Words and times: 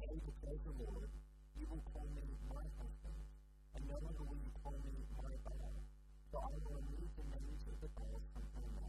say, 0.00 0.56
the 0.64 0.72
Lord, 0.80 1.10
you 1.56 1.66
will 1.68 1.84
call 1.92 2.08
me 2.16 2.24
my 2.48 2.64
husband, 2.80 3.20
and 3.76 3.84
no 3.84 3.98
longer 4.00 4.24
will 4.24 4.40
you 4.40 4.52
call 4.64 4.76
me 4.80 4.96
my 5.20 5.34
father. 5.44 5.76
for 6.32 6.40
I 6.40 6.56
will 6.64 6.80
remove 6.80 7.10
the 7.20 7.26
names 7.36 7.64
of 7.68 7.76
the 7.84 7.90
gods 7.98 8.24
from 8.32 8.44
your 8.56 8.79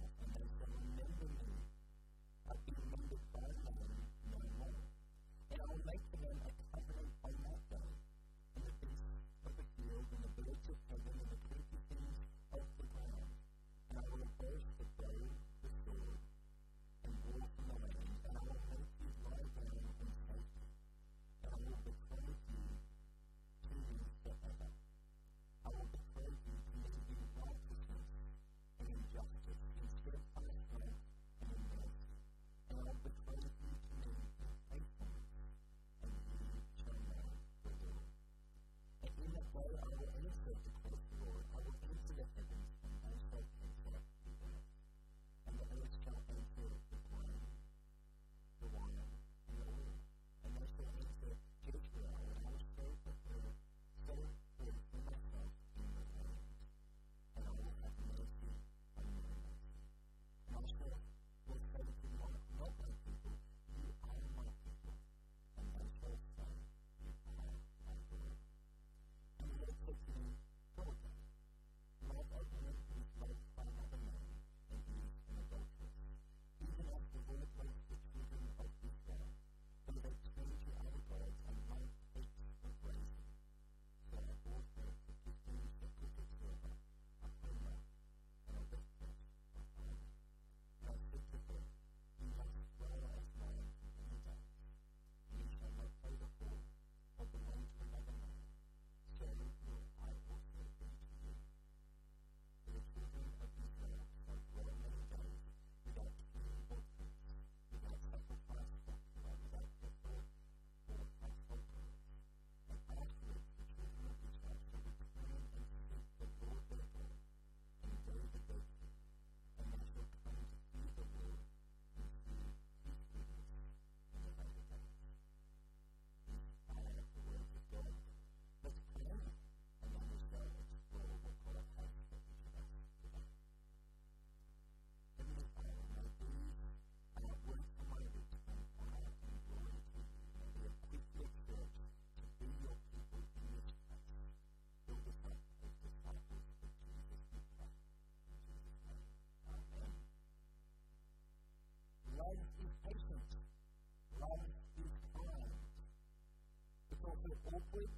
liquid, 157.71 157.89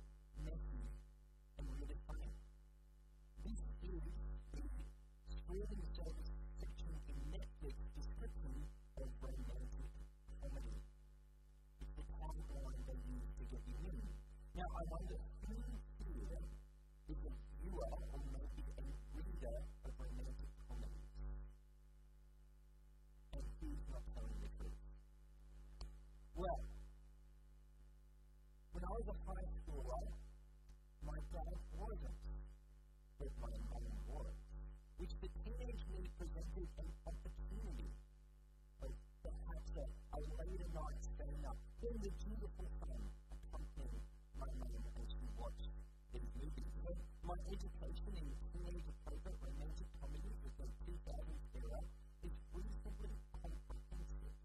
messy, 0.45 0.85
and 1.57 1.65
redefined. 1.65 2.37
This 3.41 3.57
is 3.57 4.01
the 4.53 4.61
scrolling 5.33 5.85
service 5.97 6.31
section 6.61 6.93
in 7.09 7.17
Netflix 7.33 7.73
description 7.97 8.53
of 9.01 9.07
romantic 9.21 9.89
comedy. 10.41 10.77
It's 11.81 11.93
the 11.97 12.05
tagline 12.05 12.81
they 12.85 12.99
use 13.01 13.29
to 13.33 13.43
get 13.49 13.61
you 13.65 13.77
in. 13.89 13.97
Now, 14.53 14.69
I 14.69 14.83
wonder 14.93 15.17
who 15.41 15.57
here 16.05 16.37
is 17.09 17.21
a 17.25 17.33
viewer 17.57 17.89
or 18.13 18.21
maybe 18.29 18.63
a 18.77 18.85
reader 19.17 19.57
of 19.85 19.91
romantic 19.97 20.51
comedies? 20.69 21.09
And 23.33 23.45
who's 23.57 23.83
not 23.89 24.03
telling 24.13 24.37
the 24.37 24.49
truth? 24.53 24.81
Well, 26.35 26.61
when 28.73 28.81
I 28.81 28.89
was 28.89 29.05
a 29.05 29.17
high 29.29 29.42
is 36.53 36.69
an 36.77 36.89
opportunity 37.09 37.89
like 38.77 38.99
perhaps 39.25 39.73
a, 39.73 39.85
a 39.89 40.19
later 40.37 40.69
night 40.69 41.01
staying 41.01 41.41
up 41.49 41.57
in 41.81 41.97
the 41.97 42.13
beautiful 42.21 42.67
sun 42.77 43.01
accompanying 43.33 44.05
my 44.37 44.45
mum 44.61 44.85
as 45.01 45.07
she 45.09 45.25
watched 45.33 45.73
these 46.13 46.29
movies. 46.37 46.69
So 46.85 46.93
my 47.25 47.41
education 47.49 48.13
in 48.21 48.25
the 48.29 48.37
series 48.53 48.85
of 48.85 48.93
romantic 49.41 49.89
comedies 49.97 50.37
of 50.45 50.53
the 50.61 50.69
2000s 50.85 51.41
era 51.57 51.81
is 52.21 52.35
reasonably 52.53 53.17
comprehensive. 53.33 54.37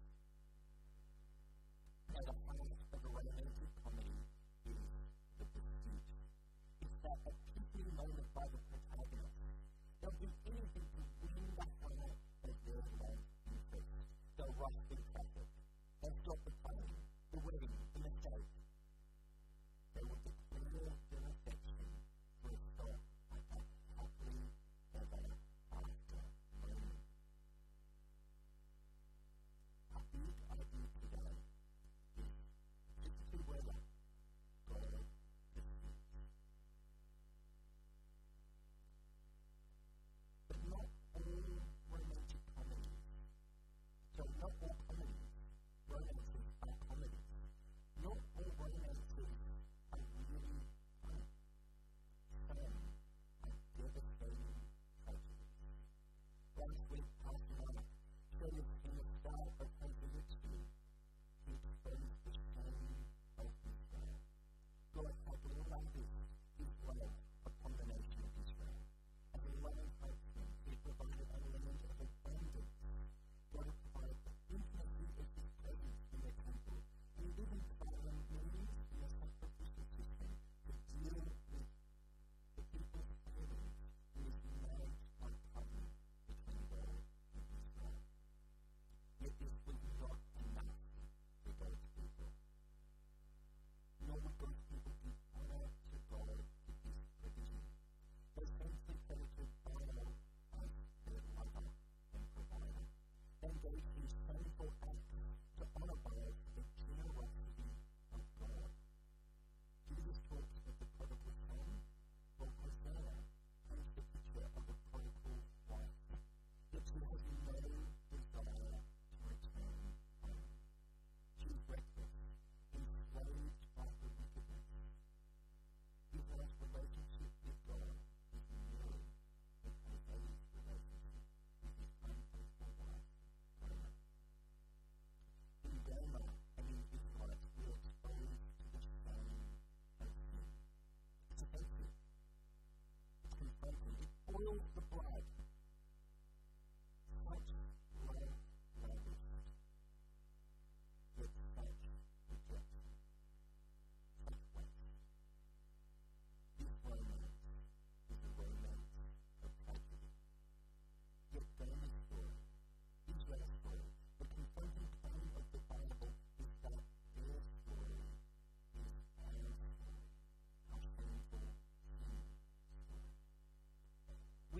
Now 2.09 2.25
the 2.25 2.37
highest 2.49 2.89
of 2.89 3.01
a 3.05 3.11
romantic 3.13 3.69
comedy 3.85 4.17
is 4.65 4.89
The 5.37 5.45
Pursuit. 5.45 6.05
It's 6.81 6.97
that 7.05 7.21
epiphany 7.21 7.93
moment 7.93 8.25
by 8.33 8.49
the 8.49 8.57
protagonist. 8.65 9.37
There'll 10.01 10.17
be 10.17 10.33
anything 10.49 10.88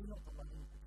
not 0.10 0.26
the 0.26 0.32
lame 0.32 0.79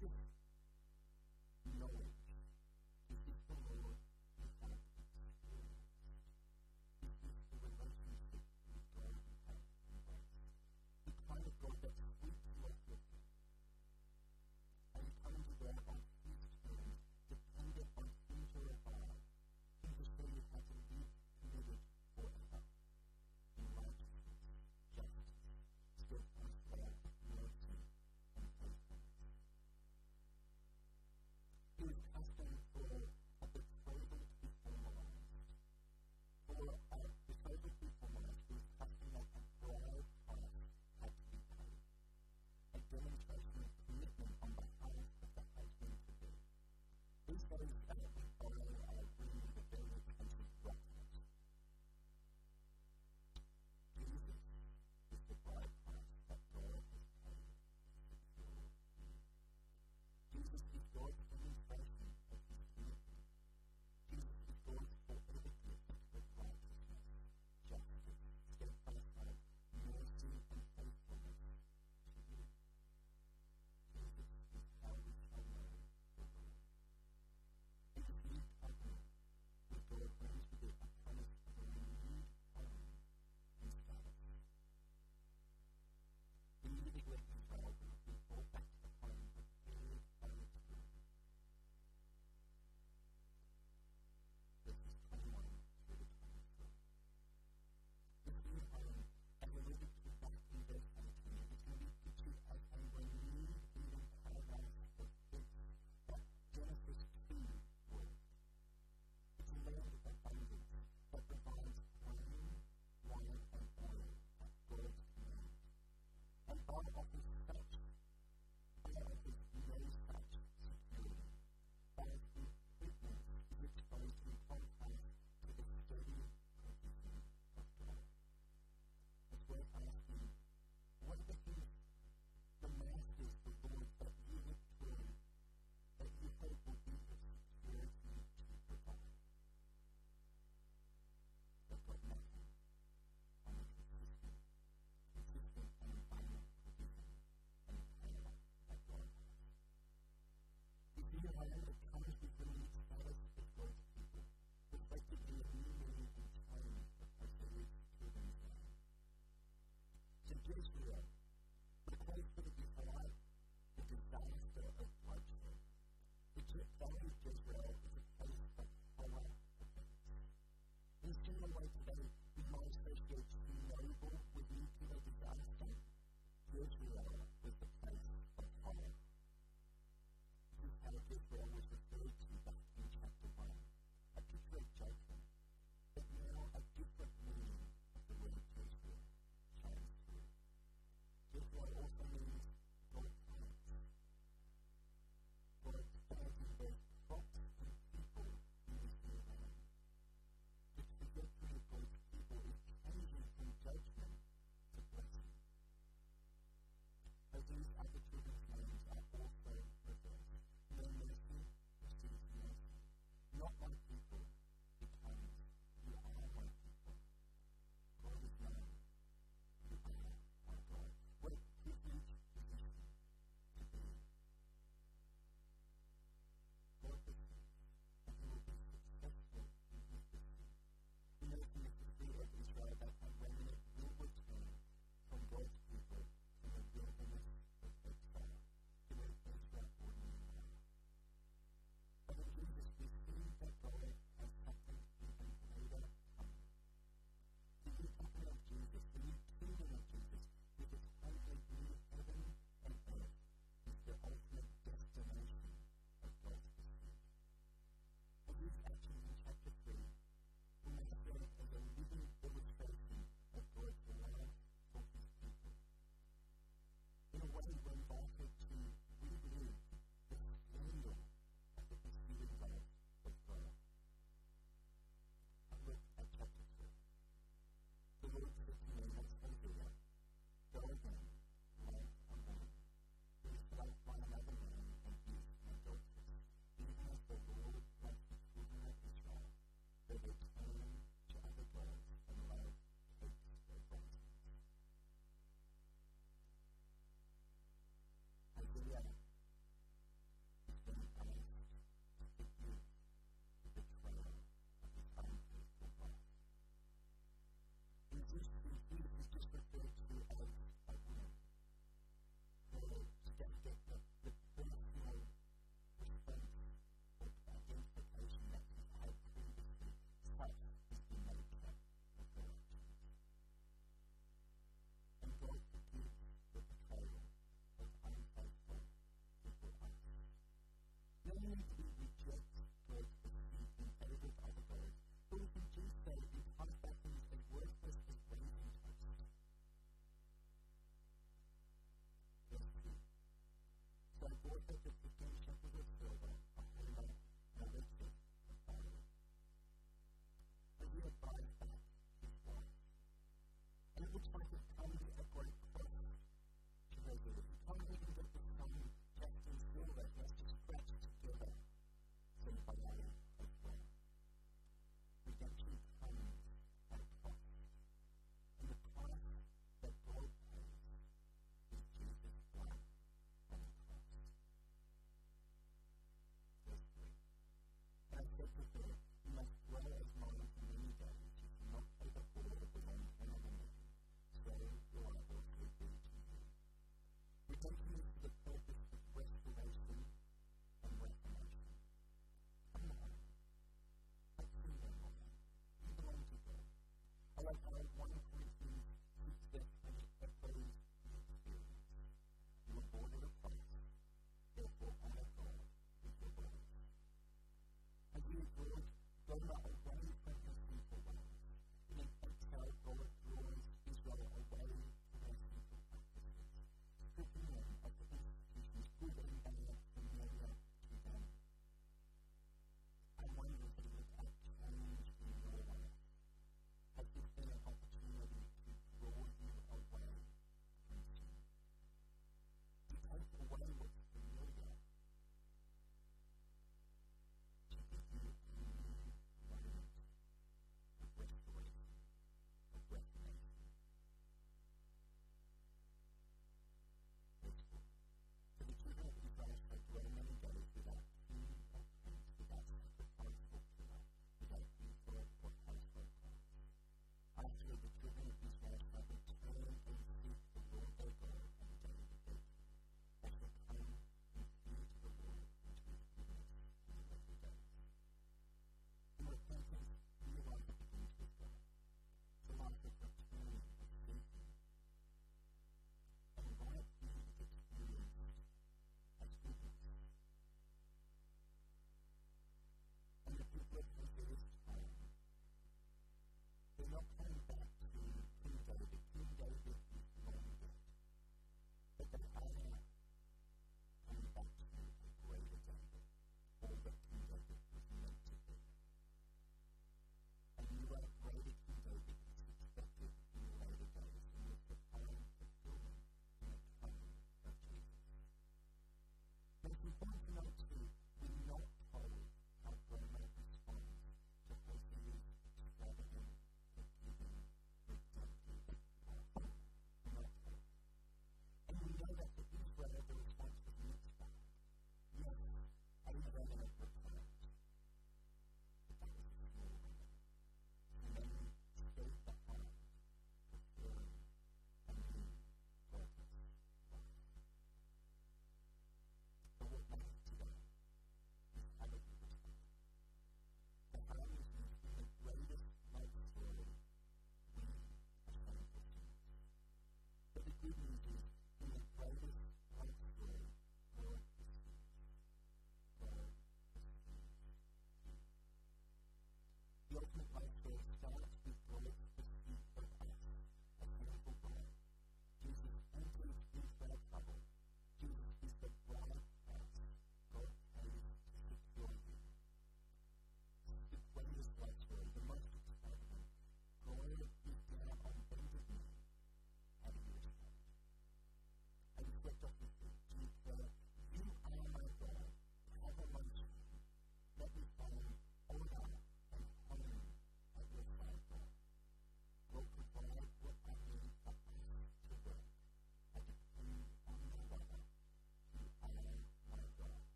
just 0.00 0.35
others 47.56 48.15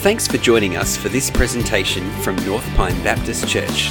Thanks 0.00 0.26
for 0.26 0.38
joining 0.38 0.78
us 0.78 0.96
for 0.96 1.10
this 1.10 1.30
presentation 1.30 2.10
from 2.22 2.34
North 2.46 2.66
Pine 2.74 2.98
Baptist 3.04 3.46
Church. 3.46 3.90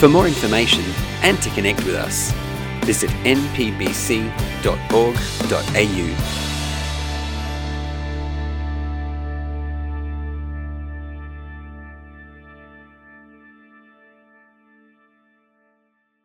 For 0.00 0.08
more 0.08 0.26
information 0.26 0.82
and 1.22 1.40
to 1.42 1.50
connect 1.50 1.84
with 1.84 1.94
us, 1.94 2.32
visit 2.84 3.08
npbc.org.au 3.22 4.22